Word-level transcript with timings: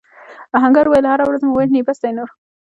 آهنګر 0.57 0.85
وویل 0.87 1.05
هره 1.11 1.25
ورځ 1.25 1.41
مو 1.43 1.51
وژني 1.55 1.81
بس 1.87 1.97
دی 2.03 2.11
نور. 2.17 2.29